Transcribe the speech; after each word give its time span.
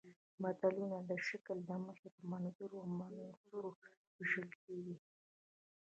متلونه 0.41 0.97
د 1.09 1.11
شکل 1.27 1.57
له 1.69 1.75
مخې 1.85 2.07
په 2.15 2.21
منظوم 2.31 2.71
او 2.83 2.91
منثور 3.17 3.63
ویشل 4.17 4.49
کېږي 4.63 4.95